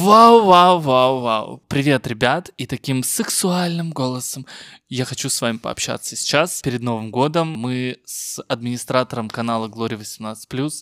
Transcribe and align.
Вау, 0.00 0.46
вау, 0.46 0.80
вау, 0.80 1.20
вау. 1.20 1.62
Привет, 1.68 2.06
ребят. 2.06 2.50
И 2.56 2.66
таким 2.66 3.02
сексуальным 3.02 3.90
голосом 3.90 4.46
я 4.88 5.04
хочу 5.04 5.28
с 5.28 5.42
вами 5.42 5.58
пообщаться 5.58 6.16
сейчас. 6.16 6.62
Перед 6.62 6.80
Новым 6.80 7.10
годом 7.10 7.48
мы 7.48 7.98
с 8.06 8.42
администратором 8.48 9.28
канала 9.28 9.68
Glory 9.68 10.00
18+, 10.00 10.72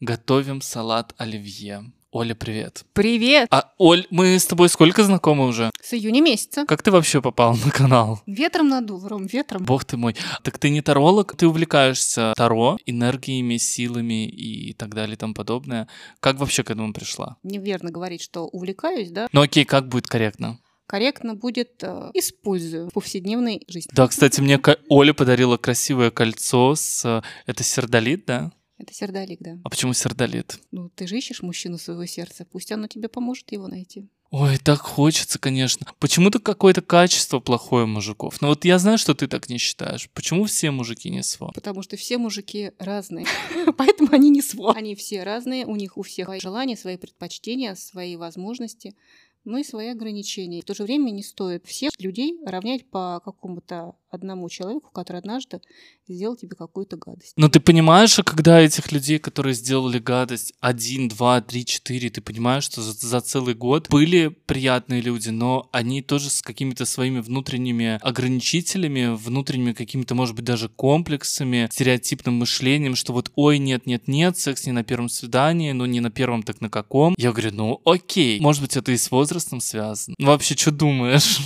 готовим 0.00 0.62
салат 0.62 1.12
оливье. 1.18 1.92
Оля, 2.14 2.34
привет. 2.34 2.84
Привет! 2.92 3.48
А, 3.50 3.72
Оль, 3.78 4.06
мы 4.10 4.38
с 4.38 4.44
тобой 4.44 4.68
сколько 4.68 5.02
знакомы 5.02 5.46
уже? 5.46 5.70
С 5.82 5.94
июня 5.94 6.20
месяца. 6.20 6.66
Как 6.66 6.82
ты 6.82 6.90
вообще 6.90 7.22
попал 7.22 7.56
на 7.56 7.70
канал? 7.70 8.20
Ветром 8.26 8.68
надул, 8.68 9.08
Ром, 9.08 9.24
ветром. 9.24 9.64
Бог 9.64 9.86
ты 9.86 9.96
мой. 9.96 10.14
Так 10.42 10.58
ты 10.58 10.68
не 10.68 10.82
таролог, 10.82 11.34
ты 11.34 11.46
увлекаешься 11.46 12.34
таро, 12.36 12.76
энергиями, 12.84 13.56
силами 13.56 14.28
и 14.28 14.74
так 14.74 14.94
далее 14.94 15.14
и 15.14 15.16
тому 15.16 15.32
подобное. 15.32 15.88
Как 16.20 16.36
вообще 16.36 16.62
к 16.62 16.70
этому 16.70 16.92
пришла? 16.92 17.38
Неверно 17.42 17.90
говорить, 17.90 18.20
что 18.20 18.42
увлекаюсь, 18.42 19.10
да? 19.10 19.26
Ну 19.32 19.40
окей, 19.40 19.64
как 19.64 19.88
будет 19.88 20.06
корректно? 20.06 20.58
Корректно 20.84 21.34
будет 21.34 21.82
э, 21.82 22.10
использую 22.12 22.90
в 22.90 22.92
повседневной 22.92 23.62
жизни. 23.68 23.90
Да, 23.94 24.06
кстати, 24.06 24.42
мне 24.42 24.60
Оля 24.90 25.14
подарила 25.14 25.56
красивое 25.56 26.10
кольцо 26.10 26.74
с... 26.74 27.06
э, 27.06 27.22
Это 27.46 27.64
сердолит, 27.64 28.26
да? 28.26 28.52
Это 28.82 28.94
сердолик, 28.94 29.38
да. 29.40 29.58
А 29.62 29.70
почему 29.70 29.94
сердолит? 29.94 30.58
Ну, 30.72 30.88
ты 30.88 31.06
же 31.06 31.16
ищешь 31.16 31.40
мужчину 31.42 31.78
своего 31.78 32.04
сердца, 32.04 32.44
пусть 32.44 32.72
оно 32.72 32.88
тебе 32.88 33.08
поможет 33.08 33.52
его 33.52 33.68
найти. 33.68 34.08
Ой, 34.32 34.56
так 34.56 34.80
хочется, 34.80 35.38
конечно. 35.38 35.86
Почему-то 36.00 36.40
какое-то 36.40 36.80
качество 36.80 37.38
плохое 37.38 37.84
у 37.84 37.86
мужиков. 37.86 38.40
Но 38.40 38.48
вот 38.48 38.64
я 38.64 38.78
знаю, 38.78 38.96
что 38.96 39.14
ты 39.14 39.28
так 39.28 39.48
не 39.50 39.58
считаешь. 39.58 40.08
Почему 40.14 40.44
все 40.46 40.70
мужики 40.70 41.10
не 41.10 41.22
сво? 41.22 41.52
Потому 41.54 41.82
что 41.82 41.96
все 41.96 42.16
мужики 42.18 42.72
разные, 42.78 43.26
поэтому 43.76 44.08
они 44.12 44.30
не 44.30 44.42
сво. 44.42 44.72
Они 44.74 44.94
все 44.94 45.22
разные, 45.22 45.66
у 45.66 45.76
них 45.76 45.96
у 45.96 46.02
всех 46.02 46.26
свои 46.26 46.40
желания, 46.40 46.76
свои 46.76 46.96
предпочтения, 46.96 47.74
свои 47.74 48.16
возможности, 48.16 48.96
ну 49.44 49.58
и 49.58 49.64
свои 49.64 49.88
ограничения. 49.88 50.62
В 50.62 50.64
то 50.64 50.74
же 50.74 50.84
время 50.84 51.10
не 51.10 51.22
стоит 51.22 51.66
всех 51.66 51.92
людей 51.98 52.38
равнять 52.44 52.88
по 52.90 53.20
какому-то 53.24 53.96
одному 54.12 54.48
человеку, 54.48 54.90
который 54.92 55.18
однажды 55.18 55.60
сделал 56.06 56.36
тебе 56.36 56.54
какую-то 56.54 56.96
гадость. 56.96 57.32
Но 57.36 57.48
ты 57.48 57.60
понимаешь, 57.60 58.18
а 58.18 58.22
когда 58.22 58.60
этих 58.60 58.92
людей, 58.92 59.18
которые 59.18 59.54
сделали 59.54 59.98
гадость, 59.98 60.52
один, 60.60 61.08
два, 61.08 61.40
три, 61.40 61.64
четыре, 61.64 62.10
ты 62.10 62.20
понимаешь, 62.20 62.64
что 62.64 62.82
за, 62.82 62.92
за 62.92 63.20
целый 63.20 63.54
год 63.54 63.88
были 63.88 64.28
приятные 64.28 65.00
люди, 65.00 65.30
но 65.30 65.68
они 65.72 66.02
тоже 66.02 66.30
с 66.30 66.42
какими-то 66.42 66.84
своими 66.84 67.20
внутренними 67.20 67.98
ограничителями, 68.02 69.14
внутренними 69.14 69.72
какими-то, 69.72 70.14
может 70.14 70.36
быть, 70.36 70.44
даже 70.44 70.68
комплексами, 70.68 71.68
стереотипным 71.72 72.34
мышлением, 72.34 72.94
что 72.94 73.12
вот, 73.12 73.32
ой, 73.34 73.58
нет, 73.58 73.86
нет, 73.86 74.08
нет, 74.08 74.36
секс 74.38 74.66
не 74.66 74.72
на 74.72 74.84
первом 74.84 75.08
свидании, 75.08 75.72
ну 75.72 75.86
не 75.86 76.00
на 76.00 76.10
первом, 76.10 76.42
так 76.42 76.60
на 76.60 76.68
каком. 76.68 77.14
Я 77.16 77.32
говорю, 77.32 77.52
ну 77.52 77.80
окей, 77.86 78.40
может 78.40 78.60
быть, 78.60 78.76
это 78.76 78.92
и 78.92 78.96
с 78.98 79.10
возрастом 79.10 79.60
связано. 79.60 80.14
Вообще, 80.18 80.54
что 80.54 80.70
думаешь? 80.70 81.38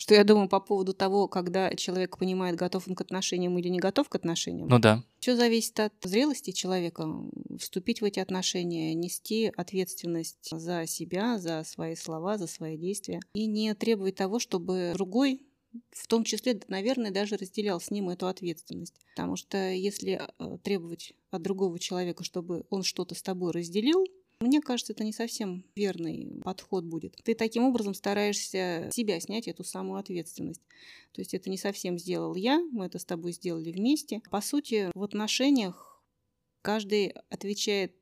Что 0.00 0.14
я 0.14 0.24
думаю 0.24 0.48
по 0.48 0.60
поводу 0.60 0.94
того, 0.94 1.28
когда 1.28 1.74
человек 1.74 2.16
понимает, 2.16 2.56
готов 2.56 2.88
он 2.88 2.94
к 2.94 3.02
отношениям 3.02 3.58
или 3.58 3.68
не 3.68 3.78
готов 3.78 4.08
к 4.08 4.14
отношениям. 4.14 4.66
Ну 4.66 4.78
да. 4.78 5.04
Все 5.18 5.36
зависит 5.36 5.78
от 5.78 5.92
зрелости 6.02 6.52
человека, 6.52 7.06
вступить 7.58 8.00
в 8.00 8.06
эти 8.06 8.18
отношения, 8.18 8.94
нести 8.94 9.52
ответственность 9.54 10.48
за 10.50 10.86
себя, 10.86 11.38
за 11.38 11.64
свои 11.64 11.96
слова, 11.96 12.38
за 12.38 12.46
свои 12.46 12.78
действия 12.78 13.20
и 13.34 13.44
не 13.44 13.74
требовать 13.74 14.14
того, 14.14 14.38
чтобы 14.38 14.92
другой 14.94 15.42
в 15.90 16.06
том 16.06 16.24
числе, 16.24 16.58
наверное, 16.68 17.10
даже 17.10 17.36
разделял 17.36 17.78
с 17.78 17.90
ним 17.90 18.08
эту 18.08 18.26
ответственность. 18.26 18.94
Потому 19.14 19.36
что 19.36 19.70
если 19.70 20.20
э, 20.38 20.58
требовать 20.64 21.12
от 21.30 21.42
другого 21.42 21.78
человека, 21.78 22.24
чтобы 22.24 22.64
он 22.70 22.82
что-то 22.82 23.14
с 23.14 23.22
тобой 23.22 23.52
разделил, 23.52 24.04
мне 24.40 24.60
кажется, 24.60 24.92
это 24.92 25.04
не 25.04 25.12
совсем 25.12 25.64
верный 25.76 26.40
подход 26.42 26.84
будет. 26.84 27.16
Ты 27.24 27.34
таким 27.34 27.64
образом 27.64 27.94
стараешься 27.94 28.88
себя 28.92 29.20
снять 29.20 29.48
эту 29.48 29.64
самую 29.64 29.98
ответственность. 29.98 30.62
То 31.12 31.20
есть 31.20 31.34
это 31.34 31.50
не 31.50 31.58
совсем 31.58 31.98
сделал 31.98 32.34
я, 32.34 32.58
мы 32.72 32.86
это 32.86 32.98
с 32.98 33.04
тобой 33.04 33.32
сделали 33.32 33.70
вместе. 33.70 34.22
По 34.30 34.40
сути, 34.40 34.90
в 34.94 35.02
отношениях 35.02 36.02
каждый 36.62 37.14
отвечает 37.28 37.94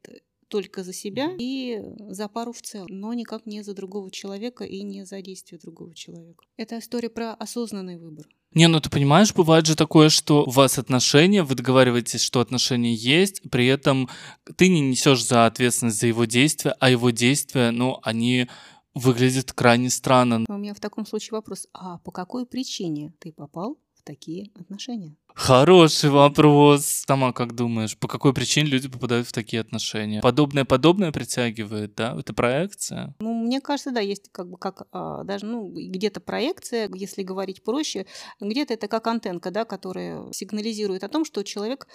только 0.49 0.83
за 0.83 0.93
себя 0.93 1.35
и 1.39 1.83
за 2.09 2.29
пару 2.29 2.53
в 2.53 2.63
целом, 2.63 2.89
но 2.91 3.13
никак 3.13 3.45
не 3.45 3.63
за 3.63 3.75
другого 3.75 4.11
человека 4.11 4.65
и 4.65 4.83
не 4.83 5.05
за 5.05 5.21
действия 5.21 5.59
другого 5.59 5.95
человека. 5.95 6.45
Это 6.57 6.79
история 6.79 7.11
про 7.11 7.35
осознанный 7.35 7.99
выбор. 7.99 8.27
Не, 8.55 8.67
ну 8.67 8.81
ты 8.81 8.89
понимаешь, 8.89 9.35
бывает 9.35 9.67
же 9.67 9.77
такое, 9.77 10.09
что 10.09 10.45
у 10.45 10.51
вас 10.51 10.79
отношения, 10.79 11.43
вы 11.43 11.55
договариваетесь, 11.55 12.23
что 12.23 12.41
отношения 12.41 12.95
есть, 12.95 13.43
при 13.51 13.67
этом 13.67 14.09
ты 14.57 14.69
не 14.69 14.81
несешь 14.81 15.25
за 15.25 15.47
ответственность 15.47 16.01
за 16.01 16.07
его 16.07 16.25
действия, 16.25 16.75
а 16.81 16.91
его 16.91 17.11
действия, 17.11 17.71
ну, 17.71 17.99
они 18.03 18.49
выглядят 18.95 19.53
крайне 19.53 19.91
странно. 19.91 20.45
У 20.49 20.57
меня 20.57 20.75
в 20.75 20.81
таком 20.81 21.07
случае 21.07 21.33
вопрос, 21.33 21.69
а 21.73 21.99
по 21.99 22.11
какой 22.11 22.47
причине 22.47 23.13
ты 23.19 23.33
попал 23.33 23.79
в 23.95 24.03
такие 24.03 24.51
отношения? 24.55 25.17
Хороший 25.39 26.11
вопрос. 26.11 26.85
Сама 26.85 27.33
как 27.33 27.55
думаешь, 27.55 27.97
по 27.97 28.09
какой 28.09 28.35
причине 28.35 28.67
люди 28.67 28.89
попадают 28.89 29.29
в 29.29 29.33
такие 29.33 29.61
отношения? 29.61 30.21
Подобное 30.21 30.65
подобное 30.65 31.13
притягивает, 31.13 31.95
да? 31.95 32.17
Это 32.19 32.35
проекция? 32.35 33.15
Ну, 33.21 33.45
мне 33.45 33.61
кажется, 33.61 33.93
да, 33.93 34.01
есть 34.01 34.31
как 34.33 34.51
бы 34.51 34.59
как 34.59 34.89
а, 34.91 35.23
даже, 35.23 35.47
ну, 35.47 35.71
где-то 35.73 36.21
проекция, 36.21 36.91
если 36.93 37.23
говорить 37.23 37.63
проще, 37.63 38.07
где-то 38.41 38.75
это 38.75 38.89
как 38.89 39.07
антенка, 39.07 39.53
да, 39.53 39.65
которая 39.65 40.31
сигнализирует 40.33 41.05
о 41.05 41.09
том, 41.09 41.25
что 41.25 41.45
человек 41.45 41.87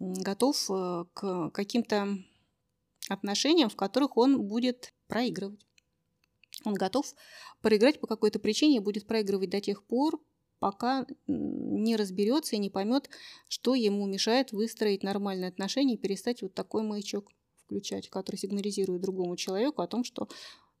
готов 0.00 0.56
э, 0.68 1.04
к 1.14 1.50
каким-то 1.50 2.08
отношениям, 3.08 3.70
в 3.70 3.76
которых 3.76 4.16
он 4.16 4.42
будет 4.42 4.92
проигрывать. 5.06 5.64
Он 6.64 6.74
готов 6.74 7.06
проиграть 7.60 8.00
по 8.00 8.08
какой-то 8.08 8.40
причине 8.40 8.78
и 8.78 8.80
будет 8.80 9.06
проигрывать 9.06 9.50
до 9.50 9.60
тех 9.60 9.84
пор, 9.84 10.20
пока 10.62 11.06
не 11.26 11.96
разберется 11.96 12.54
и 12.54 12.60
не 12.60 12.70
поймет, 12.70 13.10
что 13.48 13.74
ему 13.74 14.06
мешает 14.06 14.52
выстроить 14.52 15.02
нормальные 15.02 15.48
отношения 15.48 15.94
и 15.94 15.98
перестать 15.98 16.40
вот 16.40 16.54
такой 16.54 16.84
маячок 16.84 17.32
включать, 17.64 18.08
который 18.08 18.36
сигнализирует 18.36 19.02
другому 19.02 19.36
человеку 19.36 19.82
о 19.82 19.88
том, 19.88 20.04
что 20.04 20.28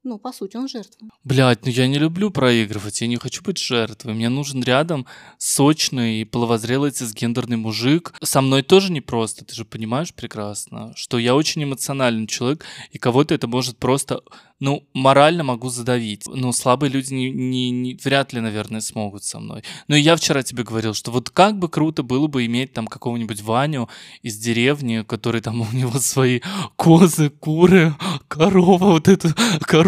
ну, 0.04 0.18
по 0.18 0.32
сути, 0.32 0.56
он 0.56 0.68
жертва. 0.68 1.08
Блядь, 1.22 1.64
ну 1.64 1.70
я 1.70 1.86
не 1.86 1.98
люблю 1.98 2.30
проигрывать, 2.30 3.00
я 3.00 3.06
не 3.06 3.16
хочу 3.16 3.42
быть 3.42 3.58
жертвой. 3.58 4.14
Мне 4.14 4.28
нужен 4.28 4.62
рядом 4.62 5.06
сочный 5.38 6.20
и 6.20 6.24
половозрелый 6.24 6.90
цисгендерный 6.90 7.56
мужик. 7.56 8.12
Со 8.20 8.40
мной 8.40 8.62
тоже 8.62 8.90
непросто, 8.90 9.44
ты 9.44 9.54
же 9.54 9.64
понимаешь 9.64 10.12
прекрасно, 10.12 10.92
что 10.96 11.18
я 11.18 11.36
очень 11.36 11.62
эмоциональный 11.62 12.26
человек, 12.26 12.64
и 12.90 12.98
кого-то 12.98 13.34
это 13.34 13.46
может 13.46 13.78
просто, 13.78 14.22
ну, 14.58 14.84
морально 14.92 15.44
могу 15.44 15.68
задавить. 15.68 16.26
Ну, 16.26 16.52
слабые 16.52 16.90
люди 16.90 17.14
не, 17.14 17.30
не, 17.30 17.70
не, 17.70 17.94
вряд 18.02 18.32
ли, 18.32 18.40
наверное, 18.40 18.80
смогут 18.80 19.22
со 19.22 19.38
мной. 19.38 19.62
Но 19.86 19.94
я 19.94 20.16
вчера 20.16 20.42
тебе 20.42 20.64
говорил, 20.64 20.94
что 20.94 21.12
вот 21.12 21.30
как 21.30 21.58
бы 21.58 21.68
круто 21.68 22.02
было 22.02 22.26
бы 22.26 22.44
иметь 22.46 22.72
там 22.72 22.88
какого-нибудь 22.88 23.40
Ваню 23.42 23.88
из 24.22 24.36
деревни, 24.36 25.04
который 25.06 25.40
там 25.40 25.60
у 25.72 25.72
него 25.72 26.00
свои 26.00 26.40
козы, 26.74 27.30
куры, 27.30 27.94
корова, 28.26 28.92
вот 28.92 29.06
эту 29.06 29.28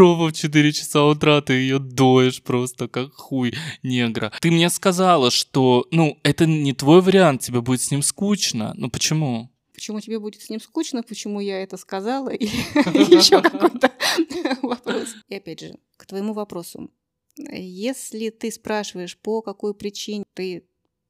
корову 0.04 0.26
в 0.26 0.32
4 0.32 0.72
часа 0.72 1.04
утра, 1.04 1.40
ты 1.40 1.54
ее 1.54 1.78
доешь 1.78 2.42
просто 2.42 2.88
как 2.88 3.14
хуй 3.14 3.54
негра. 3.82 4.32
Ты 4.40 4.50
мне 4.50 4.68
сказала, 4.68 5.30
что, 5.30 5.86
ну, 5.90 6.18
это 6.22 6.44
не 6.44 6.74
твой 6.74 7.00
вариант, 7.00 7.40
тебе 7.40 7.62
будет 7.62 7.80
с 7.80 7.90
ним 7.90 8.02
скучно. 8.02 8.74
Ну, 8.76 8.90
почему? 8.90 9.50
Почему 9.72 10.00
тебе 10.00 10.18
будет 10.18 10.42
с 10.42 10.50
ним 10.50 10.60
скучно, 10.60 11.02
почему 11.02 11.40
я 11.40 11.62
это 11.62 11.78
сказала, 11.78 12.28
и 12.28 12.44
еще 13.16 13.40
какой-то 13.40 13.90
вопрос. 14.62 15.14
И 15.28 15.36
опять 15.36 15.60
же, 15.60 15.74
к 15.96 16.06
твоему 16.06 16.34
вопросу. 16.34 16.90
Если 17.36 18.28
ты 18.28 18.52
спрашиваешь, 18.52 19.16
по 19.16 19.40
какой 19.40 19.72
причине 19.72 20.24
ты 20.34 20.64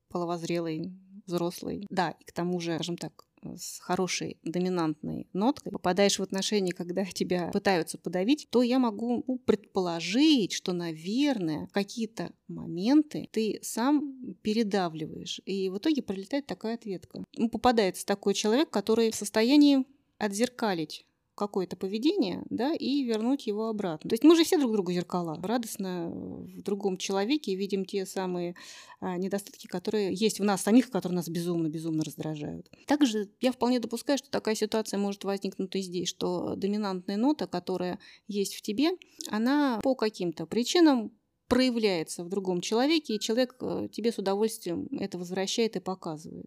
половозрелый, 0.09 0.93
взрослый, 1.27 1.87
да, 1.91 2.15
и 2.21 2.25
к 2.25 2.33
тому 2.33 2.61
же, 2.61 2.77
скажем 2.77 2.97
так, 2.97 3.25
с 3.57 3.79
хорошей 3.81 4.39
доминантной 4.43 5.29
ноткой 5.33 5.73
попадаешь 5.73 6.19
в 6.19 6.23
отношения, 6.23 6.73
когда 6.73 7.05
тебя 7.15 7.51
пытаются 7.51 7.99
подавить, 7.99 8.49
то 8.51 8.63
я 8.63 8.79
могу 8.79 9.25
ну, 9.27 9.39
предположить, 9.39 10.53
что, 10.53 10.73
наверное, 10.73 11.69
какие-то 11.73 12.33
моменты 12.49 13.29
ты 13.33 13.59
сам 13.63 14.35
передавливаешь. 14.43 15.41
И 15.45 15.69
в 15.69 15.79
итоге 15.79 16.03
пролетает 16.03 16.47
такая 16.47 16.75
ответка. 16.75 17.25
Ну, 17.37 17.49
попадается 17.49 18.07
такой 18.07 18.35
человек, 18.35 18.71
который 18.71 19.11
в 19.11 19.15
состоянии 19.15 19.85
отзеркалить 20.19 21.07
какое-то 21.35 21.77
поведение, 21.77 22.43
да, 22.51 22.73
и 22.75 23.03
вернуть 23.03 23.47
его 23.47 23.69
обратно. 23.69 24.09
То 24.09 24.15
есть 24.15 24.25
мы 24.25 24.37
же 24.37 24.45
все 24.45 24.59
друг 24.59 24.73
другу 24.73 24.93
зеркала. 24.93 25.39
Радостно 25.43 26.11
в 26.11 26.63
другом 26.63 26.97
человеке 26.97 27.55
видим 27.55 27.85
те 27.85 28.07
самые 28.07 28.55
а, 29.01 29.17
недостатки, 29.17 29.67
которые 29.67 30.15
есть 30.15 30.41
в 30.41 30.45
нас 30.45 30.63
самих, 30.63 30.91
которые 30.91 31.17
нас 31.17 31.29
безумно-безумно 31.29 32.05
раздражают. 32.05 32.71
Также 32.87 33.31
я 33.41 33.53
вполне 33.53 33.81
допускаю, 33.81 34.19
что 34.19 34.31
такая 34.31 34.55
ситуация 34.55 34.99
может 34.99 35.25
возникнуть 35.25 35.75
и 35.77 35.81
здесь, 35.81 36.09
что 36.09 36.55
доминантная 36.57 37.17
нота, 37.17 37.47
которая 37.47 37.99
есть 38.29 38.55
в 38.55 38.63
тебе, 38.63 38.91
она 39.31 39.81
по 39.83 39.95
каким-то 39.95 40.47
причинам 40.47 41.13
проявляется 41.49 42.25
в 42.25 42.29
другом 42.29 42.61
человеке, 42.61 43.15
и 43.15 43.21
человек 43.21 43.57
э, 43.61 43.89
тебе 43.93 44.13
с 44.13 44.19
удовольствием 44.19 44.89
это 44.99 45.19
возвращает 45.19 45.77
и 45.77 45.81
показывает. 45.81 46.47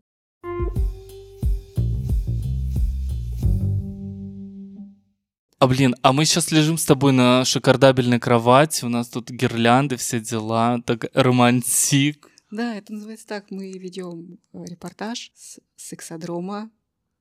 А 5.60 5.68
блин, 5.68 5.96
а 6.04 6.14
мы 6.14 6.26
сейчас 6.26 6.52
лежим 6.52 6.78
с 6.78 6.86
тобой 6.86 7.14
на 7.14 7.44
шикардабельной 7.44 8.20
кровати, 8.20 8.86
у 8.86 8.90
нас 8.90 9.08
тут 9.08 9.32
гирлянды, 9.32 9.98
все 9.98 10.20
дела, 10.20 10.80
так 10.86 11.08
романтик. 11.16 12.30
Да, 12.52 12.76
это 12.76 12.94
называется 12.94 13.28
так. 13.28 13.50
Мы 13.50 13.72
ведем 13.72 14.38
э, 14.54 14.64
репортаж 14.66 15.32
с 15.36 15.60
сексодрома. 15.76 16.70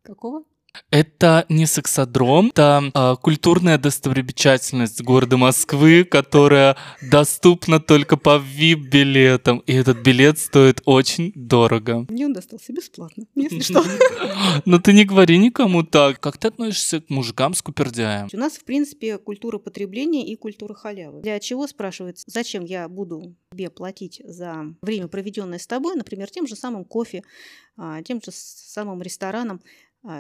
Какого? 0.03 0.45
Это 0.91 1.45
не 1.49 1.67
сексодром, 1.67 2.49
это 2.49 2.91
а, 2.95 3.17
культурная 3.17 3.79
достопримечательность 3.79 5.03
города 5.03 5.37
Москвы, 5.37 6.05
которая 6.05 6.77
доступна 7.03 7.81
только 7.81 8.17
по 8.17 8.39
VIP-билетам. 8.39 9.59
И 9.67 9.73
этот 9.73 10.03
билет 10.03 10.39
стоит 10.39 10.81
очень 10.85 11.33
дорого. 11.35 12.07
Мне 12.09 12.27
он 12.27 12.33
достался 12.33 12.73
бесплатно, 12.73 13.25
если 13.35 13.61
что. 13.61 13.85
Но 14.65 14.79
ты 14.79 14.93
не 14.93 15.05
говори 15.05 15.39
никому 15.39 15.83
так. 15.83 16.21
Как 16.21 16.39
ты 16.39 16.49
относишься 16.49 17.01
к 17.01 17.11
мужикам 17.11 17.55
с 17.55 17.63
купердяем? 17.63 18.29
У 18.33 18.37
нас, 18.37 18.55
в 18.55 18.65
принципе, 18.65 19.19
культура 19.19 19.59
потребления 19.59 20.27
и 20.27 20.37
культура 20.37 20.75
халявы. 20.75 21.23
Для 21.23 21.39
чего, 21.41 21.67
спрашивается, 21.67 22.25
зачем 22.27 22.65
я 22.65 22.89
буду 22.89 23.35
тебе 23.51 23.71
платить 23.71 24.21
за 24.25 24.75
время, 24.83 25.09
проведенное 25.09 25.59
с 25.59 25.67
тобой, 25.67 25.97
например, 25.97 26.31
тем 26.31 26.47
же 26.47 26.57
самым 26.57 26.85
кофе, 26.85 27.23
а, 27.77 28.03
тем 28.03 28.21
же 28.23 28.31
самым 28.33 29.03
рестораном, 29.03 29.61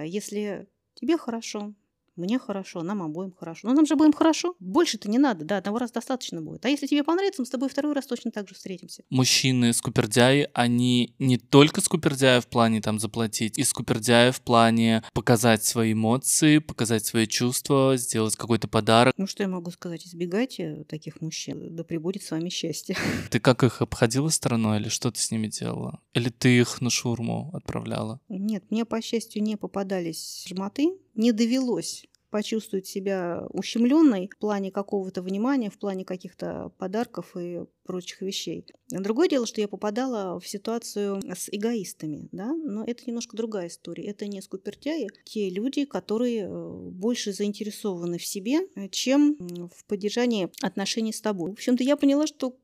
если 0.04 0.68
тебе 0.94 1.16
хорошо, 1.18 1.74
мне 2.16 2.38
хорошо, 2.38 2.82
нам 2.82 3.02
обоим 3.02 3.32
хорошо. 3.32 3.68
Но 3.68 3.74
нам 3.74 3.86
же 3.86 3.96
будем 3.96 4.12
хорошо. 4.12 4.54
Больше-то 4.58 5.10
не 5.10 5.18
надо, 5.18 5.44
да, 5.44 5.58
одного 5.58 5.78
раза 5.78 5.94
достаточно 5.94 6.40
будет. 6.40 6.64
А 6.64 6.68
если 6.68 6.86
тебе 6.86 7.04
понравится, 7.04 7.42
мы 7.42 7.46
с 7.46 7.50
тобой 7.50 7.68
второй 7.68 7.92
раз 7.92 8.06
точно 8.06 8.30
так 8.30 8.48
же 8.48 8.54
встретимся. 8.54 9.02
Мужчины 9.10 9.72
скупердяи, 9.72 10.48
они 10.54 11.14
не 11.18 11.38
только 11.38 11.80
скупердяи 11.80 12.40
в 12.40 12.46
плане 12.46 12.80
там 12.80 12.98
заплатить, 12.98 13.58
и 13.58 13.64
скупердяи 13.64 14.30
в 14.30 14.40
плане 14.40 15.02
показать 15.12 15.64
свои 15.64 15.92
эмоции, 15.92 16.58
показать 16.58 17.04
свои 17.04 17.26
чувства, 17.26 17.96
сделать 17.96 18.36
какой-то 18.36 18.68
подарок. 18.68 19.14
Ну 19.16 19.26
что 19.26 19.42
я 19.42 19.48
могу 19.48 19.70
сказать? 19.70 20.06
Избегайте 20.06 20.84
таких 20.88 21.20
мужчин, 21.20 21.74
да 21.74 21.84
прибудет 21.84 22.22
с 22.22 22.30
вами 22.30 22.48
счастье. 22.48 22.96
Ты 23.30 23.40
как 23.40 23.62
их 23.62 23.82
обходила 23.82 24.28
стороной 24.28 24.78
или 24.78 24.88
что 24.88 25.10
ты 25.10 25.20
с 25.20 25.30
ними 25.30 25.48
делала? 25.48 26.00
Или 26.14 26.28
ты 26.28 26.58
их 26.58 26.80
на 26.80 26.90
шурму 26.90 27.50
отправляла? 27.52 28.20
Нет, 28.28 28.64
мне, 28.70 28.84
по 28.84 29.00
счастью, 29.00 29.42
не 29.42 29.56
попадались 29.56 30.44
жмоты, 30.48 30.98
не 31.16 31.32
довелось 31.32 32.06
почувствовать 32.30 32.86
себя 32.86 33.46
ущемленной 33.50 34.28
в 34.28 34.38
плане 34.38 34.70
какого-то 34.70 35.22
внимания, 35.22 35.70
в 35.70 35.78
плане 35.78 36.04
каких-то 36.04 36.70
подарков 36.76 37.36
и 37.36 37.60
прочих 37.84 38.20
вещей. 38.20 38.66
Другое 38.90 39.28
дело, 39.28 39.46
что 39.46 39.60
я 39.60 39.68
попадала 39.68 40.38
в 40.38 40.46
ситуацию 40.46 41.22
с 41.34 41.48
эгоистами, 41.50 42.28
да, 42.32 42.52
но 42.52 42.84
это 42.84 43.04
немножко 43.06 43.36
другая 43.36 43.68
история. 43.68 44.04
Это 44.04 44.26
не 44.26 44.42
скупертяи, 44.42 45.08
те 45.24 45.48
люди, 45.48 45.84
которые 45.84 46.42
э, 46.42 46.72
больше 46.90 47.32
заинтересованы 47.32 48.18
в 48.18 48.26
себе, 48.26 48.60
чем 48.90 49.36
в 49.38 49.84
поддержании 49.86 50.50
отношений 50.60 51.12
с 51.12 51.20
тобой. 51.20 51.50
В 51.50 51.54
общем-то, 51.54 51.84
я 51.84 51.96
поняла, 51.96 52.26
что 52.26 52.56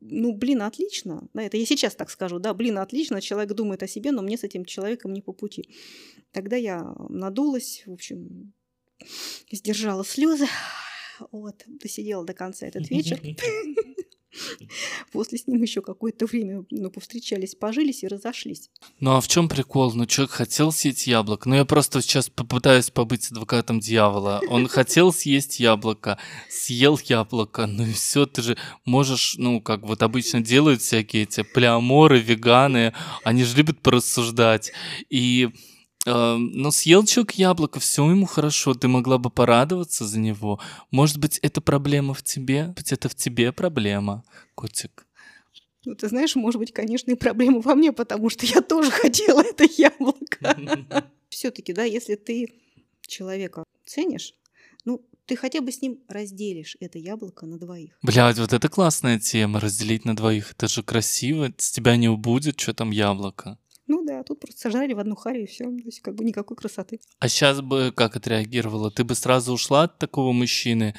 ну, 0.00 0.32
блин, 0.32 0.62
отлично. 0.62 1.28
Да, 1.34 1.42
это 1.42 1.56
я 1.56 1.66
сейчас 1.66 1.94
так 1.94 2.10
скажу, 2.10 2.38
да, 2.38 2.54
блин, 2.54 2.78
отлично, 2.78 3.20
человек 3.20 3.54
думает 3.54 3.82
о 3.82 3.88
себе, 3.88 4.12
но 4.12 4.22
мне 4.22 4.36
с 4.36 4.44
этим 4.44 4.64
человеком 4.64 5.12
не 5.12 5.22
по 5.22 5.32
пути. 5.32 5.70
Тогда 6.32 6.56
я 6.56 6.94
надулась, 7.08 7.82
в 7.86 7.92
общем, 7.92 8.52
сдержала 9.50 10.04
слезы. 10.04 10.46
Вот, 11.32 11.64
досидела 11.66 12.24
до 12.24 12.34
конца 12.34 12.66
этот 12.66 12.90
вечер. 12.90 13.20
После 15.12 15.38
с 15.38 15.46
ним 15.46 15.62
еще 15.62 15.82
какое-то 15.82 16.26
время 16.26 16.64
ну, 16.70 16.90
повстречались, 16.90 17.54
пожились 17.54 18.02
и 18.02 18.08
разошлись. 18.08 18.70
Ну 19.00 19.16
а 19.16 19.20
в 19.20 19.28
чем 19.28 19.48
прикол? 19.48 19.92
Ну 19.94 20.06
человек 20.06 20.32
хотел 20.32 20.72
съесть 20.72 21.06
яблоко. 21.06 21.48
Ну 21.48 21.56
я 21.56 21.64
просто 21.64 22.02
сейчас 22.02 22.28
попытаюсь 22.28 22.90
побыть 22.90 23.30
адвокатом 23.30 23.80
дьявола. 23.80 24.40
Он 24.48 24.68
хотел 24.68 25.12
съесть 25.12 25.60
яблоко, 25.60 26.18
съел 26.48 26.98
яблоко. 27.04 27.66
Ну 27.66 27.86
и 27.86 27.92
все, 27.92 28.26
ты 28.26 28.42
же 28.42 28.56
можешь, 28.84 29.36
ну 29.38 29.60
как 29.60 29.82
вот 29.82 30.02
обычно 30.02 30.40
делают 30.40 30.82
всякие 30.82 31.24
эти 31.24 31.42
плеоморы, 31.42 32.20
веганы, 32.20 32.94
они 33.24 33.44
же 33.44 33.56
любят 33.56 33.80
порассуждать. 33.80 34.72
И 35.10 35.50
но 36.14 36.70
съел 36.70 37.04
человек 37.04 37.32
яблоко, 37.32 37.80
все 37.80 38.08
ему 38.08 38.26
хорошо, 38.26 38.74
ты 38.74 38.88
могла 38.88 39.18
бы 39.18 39.30
порадоваться 39.30 40.06
за 40.06 40.18
него. 40.18 40.60
Может 40.90 41.18
быть, 41.18 41.38
это 41.42 41.60
проблема 41.60 42.14
в 42.14 42.22
тебе? 42.22 42.62
Может 42.62 42.76
быть, 42.76 42.92
это 42.92 43.08
в 43.08 43.14
тебе 43.14 43.52
проблема, 43.52 44.24
котик? 44.54 45.06
Ну, 45.84 45.94
ты 45.94 46.08
знаешь, 46.08 46.36
может 46.36 46.58
быть, 46.58 46.72
конечно, 46.72 47.10
и 47.10 47.14
проблема 47.14 47.60
во 47.60 47.74
мне, 47.74 47.92
потому 47.92 48.30
что 48.30 48.46
я 48.46 48.60
тоже 48.60 48.90
хотела 48.90 49.42
это 49.42 49.64
яблоко. 49.64 50.56
Все-таки, 51.28 51.72
да, 51.72 51.84
если 51.84 52.14
ты 52.14 52.52
человека 53.06 53.64
ценишь, 53.86 54.34
ну, 54.84 55.04
ты 55.26 55.36
хотя 55.36 55.60
бы 55.60 55.70
с 55.70 55.82
ним 55.82 56.00
разделишь 56.08 56.76
это 56.80 56.98
яблоко 56.98 57.46
на 57.46 57.58
двоих. 57.58 57.98
Блядь, 58.02 58.38
вот 58.38 58.52
это 58.52 58.68
классная 58.68 59.18
тема, 59.20 59.60
разделить 59.60 60.04
на 60.04 60.16
двоих. 60.16 60.52
Это 60.52 60.68
же 60.68 60.82
красиво, 60.82 61.52
с 61.58 61.70
тебя 61.70 61.96
не 61.96 62.08
убудет, 62.08 62.58
что 62.58 62.72
там 62.72 62.90
яблоко. 62.90 63.58
Ну 63.88 64.04
да, 64.04 64.22
тут 64.22 64.40
просто 64.40 64.60
сожрали 64.60 64.92
в 64.92 64.98
одну 64.98 65.16
харю 65.16 65.42
и 65.42 65.46
все. 65.46 65.64
То 65.64 65.82
есть 65.86 66.00
как 66.00 66.14
бы 66.14 66.22
никакой 66.22 66.56
красоты. 66.56 67.00
А 67.20 67.28
сейчас 67.28 67.62
бы 67.62 67.90
как 67.96 68.16
отреагировала? 68.16 68.90
Ты 68.90 69.02
бы 69.02 69.14
сразу 69.14 69.54
ушла 69.54 69.84
от 69.84 69.98
такого 69.98 70.32
мужчины? 70.32 70.94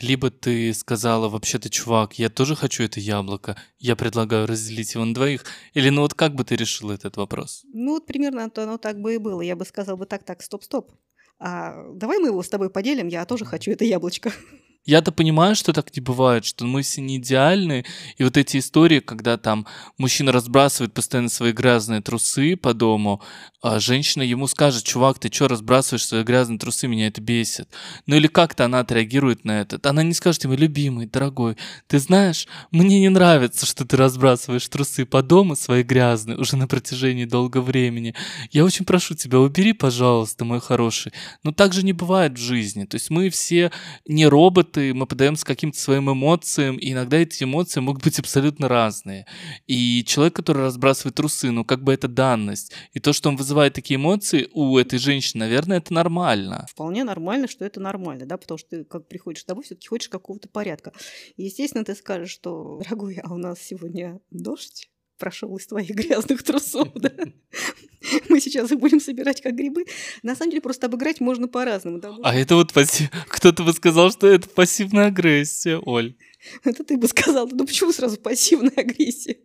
Либо 0.00 0.30
ты 0.30 0.74
сказала, 0.74 1.28
вообще-то, 1.28 1.70
чувак, 1.70 2.18
я 2.18 2.28
тоже 2.28 2.56
хочу 2.56 2.82
это 2.82 2.98
яблоко, 2.98 3.56
я 3.78 3.94
предлагаю 3.94 4.48
разделить 4.48 4.92
его 4.94 5.04
на 5.04 5.14
двоих? 5.14 5.44
Или 5.74 5.90
ну 5.90 6.02
вот 6.02 6.14
как 6.14 6.34
бы 6.34 6.42
ты 6.42 6.56
решила 6.56 6.92
этот 6.92 7.16
вопрос? 7.16 7.64
Ну 7.72 7.92
вот 7.92 8.06
примерно 8.06 8.50
то 8.50 8.64
оно 8.64 8.76
так 8.76 9.00
бы 9.00 9.14
и 9.14 9.18
было. 9.18 9.40
Я 9.40 9.54
бы 9.54 9.64
сказала 9.64 9.96
бы 9.96 10.06
так, 10.06 10.24
так, 10.24 10.42
стоп, 10.42 10.64
стоп. 10.64 10.90
А 11.38 11.92
давай 11.94 12.18
мы 12.18 12.28
его 12.28 12.42
с 12.42 12.48
тобой 12.48 12.70
поделим, 12.70 13.06
я 13.06 13.24
тоже 13.24 13.44
хочу 13.44 13.70
это 13.70 13.84
яблочко. 13.84 14.32
Я-то 14.84 15.12
понимаю, 15.12 15.54
что 15.54 15.72
так 15.72 15.94
не 15.94 16.00
бывает, 16.00 16.44
что 16.44 16.64
мы 16.64 16.82
все 16.82 17.00
не 17.00 17.18
идеальны, 17.18 17.84
и 18.16 18.24
вот 18.24 18.36
эти 18.36 18.56
истории, 18.56 18.98
когда 18.98 19.36
там 19.36 19.64
мужчина 19.96 20.32
разбрасывает 20.32 20.92
постоянно 20.92 21.28
свои 21.28 21.52
грязные 21.52 22.00
трусы 22.00 22.56
по 22.56 22.74
дому, 22.74 23.22
а 23.62 23.78
женщина 23.78 24.24
ему 24.24 24.48
скажет, 24.48 24.82
чувак, 24.82 25.20
ты 25.20 25.32
что 25.32 25.46
разбрасываешь 25.46 26.04
свои 26.04 26.24
грязные 26.24 26.58
трусы, 26.58 26.88
меня 26.88 27.06
это 27.06 27.20
бесит. 27.20 27.68
Ну 28.06 28.16
или 28.16 28.26
как-то 28.26 28.64
она 28.64 28.80
отреагирует 28.80 29.44
на 29.44 29.60
это. 29.60 29.78
Она 29.88 30.02
не 30.02 30.14
скажет 30.14 30.42
ему, 30.42 30.54
любимый, 30.54 31.06
дорогой, 31.06 31.56
ты 31.86 32.00
знаешь, 32.00 32.48
мне 32.72 32.98
не 32.98 33.08
нравится, 33.08 33.66
что 33.66 33.84
ты 33.84 33.96
разбрасываешь 33.96 34.66
трусы 34.66 35.04
по 35.04 35.22
дому 35.22 35.54
свои 35.54 35.84
грязные 35.84 36.38
уже 36.38 36.56
на 36.56 36.66
протяжении 36.66 37.24
долгого 37.24 37.62
времени. 37.62 38.16
Я 38.50 38.64
очень 38.64 38.84
прошу 38.84 39.14
тебя, 39.14 39.38
убери, 39.38 39.74
пожалуйста, 39.74 40.44
мой 40.44 40.60
хороший. 40.60 41.12
Но 41.44 41.52
так 41.52 41.72
же 41.72 41.84
не 41.84 41.92
бывает 41.92 42.32
в 42.32 42.40
жизни. 42.40 42.84
То 42.84 42.96
есть 42.96 43.10
мы 43.10 43.30
все 43.30 43.70
не 44.06 44.26
роботы, 44.26 44.71
опыты, 44.72 44.94
мы 44.94 45.06
подаемся 45.06 45.44
каким-то 45.44 45.78
своим 45.78 46.10
эмоциям, 46.10 46.76
и 46.76 46.92
иногда 46.92 47.18
эти 47.18 47.44
эмоции 47.44 47.80
могут 47.80 48.02
быть 48.02 48.18
абсолютно 48.18 48.68
разные. 48.68 49.26
И 49.66 50.04
человек, 50.04 50.34
который 50.34 50.62
разбрасывает 50.62 51.14
трусы, 51.14 51.50
ну 51.50 51.64
как 51.64 51.82
бы 51.82 51.92
это 51.92 52.08
данность. 52.08 52.72
И 52.92 53.00
то, 53.00 53.12
что 53.12 53.28
он 53.28 53.36
вызывает 53.36 53.74
такие 53.74 53.96
эмоции 53.96 54.48
у 54.52 54.78
этой 54.78 54.98
женщины, 54.98 55.44
наверное, 55.44 55.78
это 55.78 55.92
нормально. 55.92 56.66
Вполне 56.70 57.04
нормально, 57.04 57.48
что 57.48 57.64
это 57.64 57.80
нормально, 57.80 58.26
да, 58.26 58.36
потому 58.36 58.58
что 58.58 58.70
ты 58.70 58.84
как 58.84 59.08
приходишь 59.08 59.44
домой, 59.44 59.64
все-таки 59.64 59.88
хочешь 59.88 60.08
какого-то 60.08 60.48
порядка. 60.48 60.92
И, 61.36 61.44
естественно, 61.44 61.84
ты 61.84 61.94
скажешь, 61.94 62.30
что, 62.30 62.80
дорогой, 62.82 63.20
а 63.22 63.32
у 63.32 63.38
нас 63.38 63.58
сегодня 63.60 64.20
дождь, 64.30 64.88
прошел 65.22 65.56
из 65.56 65.68
твоих 65.68 65.90
грязных 65.90 66.42
трусов, 66.42 66.88
да? 66.96 67.12
Мы 68.28 68.40
сейчас 68.40 68.72
их 68.72 68.80
будем 68.80 68.98
собирать 68.98 69.40
как 69.40 69.54
грибы. 69.54 69.84
На 70.24 70.34
самом 70.34 70.50
деле 70.50 70.60
просто 70.60 70.86
обыграть 70.86 71.20
можно 71.20 71.46
по-разному. 71.46 72.00
Да? 72.00 72.16
А 72.24 72.34
это 72.34 72.56
вот 72.56 72.72
пассив... 72.72 73.08
Кто-то 73.28 73.62
бы 73.62 73.72
сказал, 73.72 74.10
что 74.10 74.26
это 74.26 74.48
пассивная 74.48 75.06
агрессия, 75.06 75.78
Оль. 75.78 76.16
Это 76.64 76.82
ты 76.82 76.96
бы 76.96 77.06
сказал. 77.06 77.48
Ну 77.52 77.64
почему 77.64 77.92
сразу 77.92 78.16
пассивная 78.16 78.74
агрессия? 78.76 79.36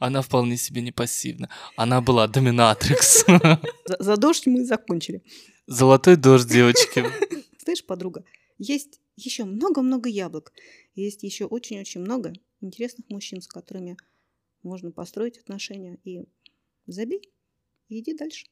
Она 0.00 0.20
вполне 0.20 0.56
себе 0.56 0.82
не 0.82 0.90
пассивна. 0.90 1.48
Она 1.76 2.00
была 2.00 2.26
доминатрикс. 2.26 3.24
За, 3.86 3.96
за 4.00 4.16
дождь 4.16 4.48
мы 4.48 4.64
закончили. 4.64 5.22
Золотой 5.68 6.16
дождь, 6.16 6.48
девочки. 6.48 7.04
Знаешь, 7.62 7.86
подруга, 7.86 8.24
есть 8.58 8.98
еще 9.14 9.44
много-много 9.44 10.08
яблок. 10.08 10.52
Есть 10.96 11.22
еще 11.22 11.44
очень-очень 11.44 12.00
много 12.00 12.32
интересных 12.60 13.08
мужчин, 13.10 13.40
с 13.40 13.46
которыми 13.46 13.96
можно 14.64 14.90
построить 14.90 15.38
отношения. 15.38 15.98
И 16.04 16.24
забей, 16.86 17.32
и 17.88 18.00
иди 18.00 18.14
дальше. 18.14 18.46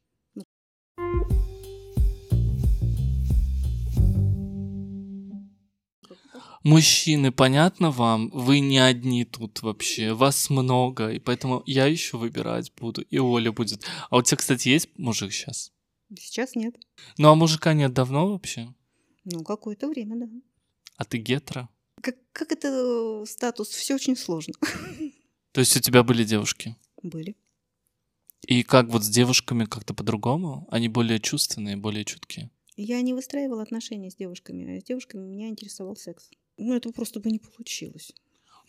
Мужчины, 6.65 7.33
понятно 7.33 7.91
вам? 7.91 8.31
Вы 8.31 8.61
не 8.61 8.79
одни 8.79 9.25
тут 9.25 9.63
вообще. 9.63 10.13
Вас 10.13 10.49
много, 10.49 11.11
и 11.11 11.19
поэтому 11.19 11.65
я 11.67 11.87
еще 11.87 12.19
выбирать 12.19 12.73
буду, 12.75 13.03
и 13.03 13.19
Оля 13.19 13.51
будет. 13.51 13.85
А 14.11 14.19
у 14.19 14.23
тебя, 14.23 14.37
кстати, 14.37 14.69
есть 14.69 14.89
мужик 14.97 15.33
сейчас? 15.33 15.73
Сейчас 16.17 16.55
нет. 16.55 16.77
Ну, 17.19 17.31
а 17.31 17.35
мужика 17.35 17.73
нет 17.73 17.93
давно 17.93 18.29
вообще? 18.29 18.73
Ну, 19.25 19.43
какое-то 19.43 19.89
время, 19.89 20.17
да. 20.17 20.29
А 20.97 21.05
ты 21.05 21.19
гетера? 21.19 21.69
Как, 22.01 22.17
как 22.33 22.53
это 22.53 22.69
э, 22.69 23.27
статус? 23.27 23.69
Все 23.69 23.95
очень 23.95 24.17
сложно. 24.17 24.55
То 25.53 25.61
есть 25.61 25.77
у 25.77 25.81
тебя 25.81 26.03
были 26.03 26.25
девушки? 26.25 26.77
Были. 27.03 27.37
И 28.47 28.63
как 28.63 28.89
вот 28.89 29.05
с 29.05 29.09
девушками 29.09 29.65
как-то 29.67 29.95
по-другому? 29.95 30.67
Они 30.71 30.89
более 30.89 31.21
чувственные, 31.21 31.77
более 31.77 32.05
чуткие? 32.05 32.51
Я 32.77 33.01
не 33.03 33.13
выстраивала 33.13 33.63
отношения 33.63 34.11
с 34.11 34.17
девушками. 34.17 34.81
С 34.81 34.85
девушками 34.85 35.29
меня 35.29 35.49
интересовал 35.49 35.97
секс. 35.97 36.31
Ну, 36.57 36.75
это 36.75 36.91
просто 36.91 37.21
бы 37.21 37.31
не 37.31 37.39
получилось. 37.39 38.13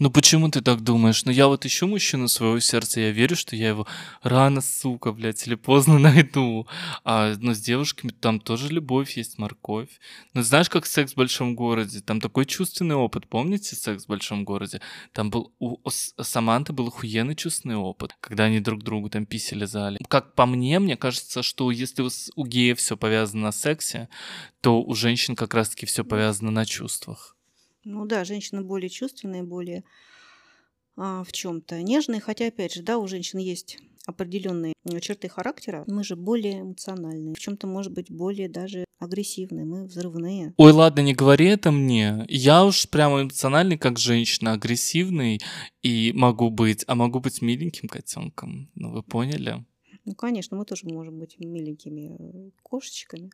Ну 0.03 0.11
почему 0.11 0.49
ты 0.49 0.59
так 0.59 0.81
думаешь? 0.81 1.23
Ну 1.23 1.31
я 1.31 1.47
вот 1.47 1.65
ищу 1.65 1.87
мужчину 1.87 2.27
своего 2.27 2.59
сердца, 2.59 2.99
я 2.99 3.11
верю, 3.11 3.37
что 3.37 3.55
я 3.55 3.69
его 3.69 3.87
рано, 4.21 4.59
сука, 4.59 5.13
блядь, 5.13 5.47
или 5.47 5.55
поздно 5.55 5.97
найду. 6.09 6.67
А, 7.05 7.33
но 7.39 7.53
с 7.53 7.61
девушками 7.61 8.11
там 8.11 8.41
тоже 8.41 8.67
любовь 8.67 9.15
есть, 9.15 9.37
морковь. 9.37 10.01
Ну 10.33 10.43
знаешь, 10.43 10.69
как 10.69 10.87
секс 10.87 11.13
в 11.13 11.15
большом 11.15 11.55
городе? 11.55 12.01
Там 12.01 12.19
такой 12.19 12.45
чувственный 12.45 12.95
опыт. 12.95 13.29
Помните 13.29 13.77
секс 13.77 14.03
в 14.03 14.07
большом 14.09 14.43
городе? 14.43 14.81
Там 15.13 15.29
был 15.29 15.53
у, 15.59 15.77
у 15.81 15.89
Саманты 15.89 16.73
был 16.73 16.89
охуенный 16.89 17.35
чувственный 17.35 17.77
опыт, 17.77 18.13
когда 18.19 18.43
они 18.43 18.59
друг 18.59 18.83
другу 18.83 19.09
там 19.09 19.25
писали 19.25 19.63
зали. 19.63 19.99
Как 20.09 20.35
по 20.35 20.45
мне, 20.45 20.79
мне 20.79 20.97
кажется, 20.97 21.43
что 21.43 21.71
если 21.71 22.05
у 22.35 22.45
геев 22.45 22.77
все 22.77 22.97
повязано 22.97 23.43
на 23.43 23.51
сексе, 23.53 24.09
то 24.59 24.83
у 24.83 24.95
женщин 24.95 25.37
как 25.37 25.53
раз-таки 25.53 25.85
все 25.85 26.03
повязано 26.03 26.51
на 26.51 26.65
чувствах. 26.65 27.32
Ну 27.85 28.05
да, 28.05 28.23
женщины 28.23 28.61
более 28.61 28.89
чувственные, 28.89 29.43
более 29.43 29.83
а, 30.95 31.23
в 31.23 31.31
чем-то 31.31 31.81
нежные, 31.81 32.21
хотя 32.21 32.47
опять 32.47 32.73
же, 32.73 32.83
да, 32.83 32.97
у 32.97 33.07
женщин 33.07 33.39
есть 33.39 33.79
определенные 34.05 34.73
черты 35.01 35.29
характера, 35.29 35.83
мы 35.87 36.03
же 36.03 36.15
более 36.15 36.61
эмоциональные, 36.61 37.35
в 37.35 37.39
чем-то, 37.39 37.67
может 37.67 37.93
быть, 37.93 38.11
более 38.11 38.49
даже 38.49 38.85
агрессивные, 38.99 39.65
мы 39.65 39.85
взрывные. 39.85 40.53
Ой, 40.57 40.71
ладно, 40.71 41.01
не 41.01 41.13
говори 41.13 41.47
это 41.47 41.71
мне. 41.71 42.25
Я 42.29 42.65
уж 42.65 42.87
прямо 42.89 43.21
эмоциональный, 43.21 43.77
как 43.77 43.99
женщина, 43.99 44.53
агрессивный 44.53 45.41
и 45.81 46.11
могу 46.13 46.49
быть, 46.49 46.83
а 46.87 46.95
могу 46.95 47.19
быть 47.19 47.41
миленьким 47.41 47.89
котенком. 47.89 48.69
Ну, 48.75 48.91
вы 48.91 49.03
поняли? 49.03 49.65
Ну, 50.05 50.15
конечно, 50.15 50.57
мы 50.57 50.65
тоже 50.65 50.85
можем 50.85 51.19
быть 51.19 51.37
миленькими 51.39 52.15
э, 52.19 52.49
кошечками. 52.61 53.29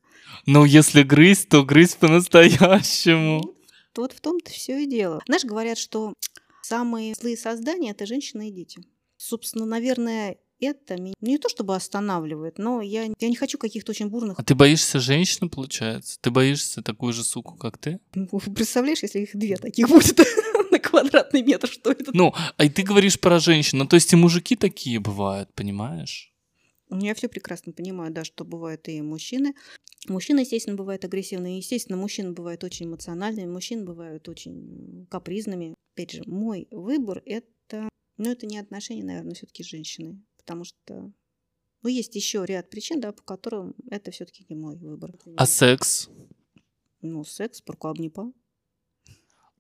Но 0.46 0.66
если 0.66 1.02
грызть, 1.02 1.50
то 1.50 1.64
грызть 1.64 1.98
по-настоящему. 1.98 3.56
Вот 3.96 4.14
в 4.14 4.22
том-то 4.22 4.52
все 4.52 4.84
и 4.84 4.86
дело. 4.86 5.22
Знаешь, 5.26 5.44
говорят, 5.44 5.78
что 5.78 6.14
самые 6.62 7.14
злые 7.16 7.38
создания– 7.38 7.92
это 7.92 8.06
женщины 8.06 8.50
и 8.50 8.52
дети. 8.52 8.82
Собственно, 9.18 9.66
наверное, 9.66 10.38
это 10.60 10.96
меня 11.00 11.14
не 11.22 11.38
то 11.38 11.50
чтобы 11.50 11.76
останавливает, 11.76 12.58
но 12.58 12.82
я, 12.82 13.04
я 13.04 13.30
не 13.30 13.36
хочу 13.36 13.58
каких-то 13.58 13.92
очень 13.92 14.08
бурных... 14.08 14.38
А 14.40 14.44
ты 14.44 14.56
боишься 14.56 15.00
женщины, 15.00 15.50
получается? 15.50 16.18
Ты 16.22 16.32
боишься 16.32 16.82
такую 16.82 17.14
же 17.14 17.24
суку, 17.24 17.56
как 17.56 17.78
ты? 17.78 18.00
Ну, 18.14 18.28
представляешь, 18.28 19.02
если 19.02 19.20
их 19.20 19.32
две 19.34 19.58
таких 19.58 19.88
будет 19.88 20.20
на 20.72 20.80
квадратный 20.80 21.44
метр, 21.44 21.68
что 21.68 21.92
это? 21.92 22.12
Ну, 22.14 22.34
а 22.58 22.66
и 22.66 22.70
ты 22.70 22.84
говоришь 22.84 23.20
про 23.20 23.40
женщин, 23.40 23.80
ну 23.80 23.88
то 23.88 23.96
есть 23.96 24.12
и 24.14 24.16
мужики 24.16 24.56
такие 24.56 25.00
бывают, 25.00 25.54
понимаешь? 25.54 26.34
Я 26.90 27.14
все 27.14 27.30
прекрасно 27.30 27.72
понимаю, 27.72 28.12
да, 28.12 28.24
что 28.24 28.46
бывают 28.46 28.88
и 28.88 29.02
мужчины. 29.02 29.54
Мужчины, 30.08 30.40
естественно, 30.40 30.76
бывают 30.76 31.06
агрессивные. 31.06 31.58
Естественно, 31.58 31.98
мужчины 31.98 32.32
бывают 32.32 32.64
очень 32.64 32.88
эмоциональными, 32.88 33.52
мужчины 33.52 33.84
бывают 33.84 34.28
очень 34.28 35.06
капризными. 35.10 35.76
Опять 35.94 36.12
же, 36.12 36.24
мой 36.26 36.68
выбор– 36.72 37.22
это... 37.26 37.90
Ну, 38.18 38.32
это 38.32 38.48
не 38.48 38.58
отношение, 38.58 39.06
наверное, 39.06 39.36
все-таки 39.36 39.64
с 39.64 39.68
женщиной. 39.68 40.22
Потому 40.38 40.64
что 40.64 41.12
ну, 41.82 41.90
есть 41.90 42.16
еще 42.16 42.46
ряд 42.46 42.70
причин, 42.70 43.00
да, 43.00 43.14
по 43.14 43.22
которым 43.24 43.74
это 43.90 44.12
все-таки 44.12 44.46
не 44.50 44.56
мой 44.56 44.76
выбор. 44.76 45.14
А 45.38 45.46
секс? 45.46 46.10
Ну, 47.02 47.24
секс, 47.24 47.62
прокабнипа. 47.62 48.34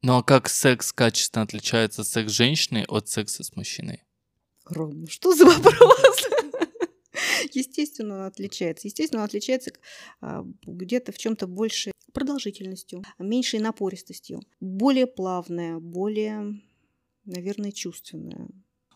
Ну, 0.01 0.17
а 0.17 0.23
как 0.23 0.49
секс 0.49 0.91
качественно 0.91 1.43
отличается 1.43 2.03
секс 2.03 2.31
с 2.31 2.35
женщиной 2.35 2.85
от 2.87 3.07
секса 3.07 3.43
с 3.43 3.55
мужчиной? 3.55 4.03
Ром, 4.65 5.07
что 5.07 5.33
за 5.33 5.45
вопрос? 5.45 6.08
Естественно, 7.59 8.15
он 8.15 8.21
отличается. 8.21 8.87
Естественно, 8.87 9.21
он 9.21 9.27
отличается 9.27 9.71
а, 10.21 10.45
где-то 10.63 11.11
в 11.11 11.17
чем-то 11.17 11.47
большей 11.47 11.93
продолжительностью, 12.13 13.03
меньшей 13.19 13.59
напористостью, 13.59 14.41
более 14.59 15.07
плавная, 15.07 15.79
более, 15.79 16.61
наверное, 17.25 17.71
чувственная. 17.71 18.47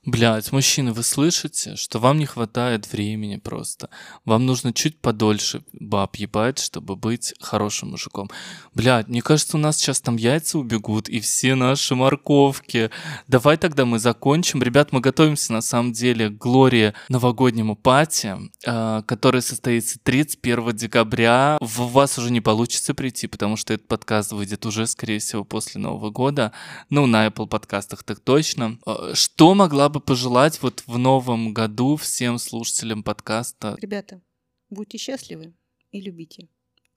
Блядь, 0.06 0.52
мужчины, 0.52 0.92
вы 0.92 1.02
слышите, 1.02 1.78
что 1.78 1.98
вам 1.98 2.18
не 2.18 2.26
хватает 2.26 2.92
времени 2.92 3.38
просто. 3.38 3.90
Вам 4.26 4.46
нужно 4.46 4.74
чуть 4.74 5.00
подольше 5.00 5.64
баб 5.72 6.18
ебать, 6.18 6.60
чтобы 6.60 6.98
быть 6.98 7.34
хорошим 7.40 7.92
мужиком. 7.92 8.30
Блядь, 8.74 9.08
мне 9.08 9.22
кажется, 9.22 9.56
у 9.56 9.62
нас 9.62 9.78
сейчас 9.78 10.02
там 10.02 10.18
яйца 10.18 10.60
убегут 10.60 11.08
и 11.08 11.22
все 11.22 11.56
наши 11.56 11.96
морковки. 11.96 12.90
Давай 13.30 13.56
тогда 13.56 13.86
мы 13.86 13.98
закончим. 13.98 14.62
Ребят, 14.62 14.92
мы 14.92 15.00
готовимся 15.00 15.54
на 15.54 15.62
самом 15.62 15.94
деле 15.94 16.30
к 16.30 16.38
Глории 16.38 16.94
новогоднему 17.08 17.78
пати, 17.78 18.36
э, 18.66 19.04
который 19.06 19.42
состоится 19.42 20.00
31 20.04 20.76
декабря. 20.76 21.58
В 21.62 21.94
вас 21.94 22.18
уже 22.18 22.30
не 22.30 22.42
получится 22.42 22.94
прийти, 22.94 23.28
потому 23.28 23.56
что 23.56 23.74
этот 23.74 23.88
подкаст 23.88 24.34
выйдет 24.34 24.66
уже, 24.66 24.86
скорее 24.86 25.20
всего, 25.20 25.46
после 25.46 25.80
Нового 25.80 26.10
года. 26.10 26.52
Ну, 26.90 27.06
на 27.06 27.26
Apple 27.26 27.48
подкастах 27.48 28.04
так 28.04 28.20
точно. 28.20 28.78
Э, 28.86 29.14
что 29.14 29.56
могла 29.56 29.93
бы 29.94 30.02
пожелать 30.02 30.62
вот 30.64 30.84
в 30.88 30.98
новом 30.98 31.54
году 31.54 31.96
всем 31.98 32.40
слушателям 32.40 33.04
подкаста? 33.04 33.78
Ребята, 33.80 34.22
будьте 34.72 34.98
счастливы 34.98 35.54
и 35.92 36.02
любите. 36.02 36.50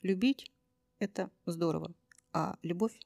Любить– 0.02 0.50
это 0.98 1.30
здорово, 1.44 1.92
а 2.32 2.56
любовь 2.62 2.98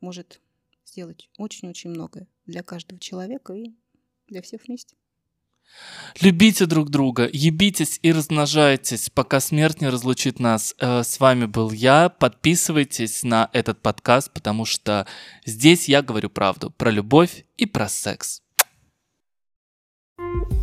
может 0.00 0.40
сделать 0.84 1.30
очень-очень 1.38 1.90
многое 1.90 2.28
для 2.44 2.62
каждого 2.62 3.00
человека 3.00 3.54
и 3.54 3.74
для 4.28 4.42
всех 4.42 4.66
вместе. 4.66 4.96
Любите 6.20 6.66
друг 6.66 6.90
друга, 6.90 7.28
ебитесь 7.32 7.98
и 8.02 8.12
размножайтесь, 8.12 9.10
пока 9.10 9.40
смерть 9.40 9.80
не 9.80 9.88
разлучит 9.88 10.38
нас. 10.38 10.74
Э, 10.78 11.02
с 11.02 11.18
вами 11.18 11.46
был 11.46 11.70
я. 11.72 12.08
Подписывайтесь 12.10 13.22
на 13.22 13.48
этот 13.52 13.80
подкаст, 13.80 14.30
потому 14.32 14.66
что 14.66 15.06
здесь 15.46 15.88
я 15.88 16.02
говорю 16.02 16.28
правду 16.30 16.70
про 16.70 16.90
любовь 16.90 17.44
и 17.56 17.64
про 17.64 17.88
секс. 17.88 18.42
Thank 20.18 20.50
you. 20.50 20.55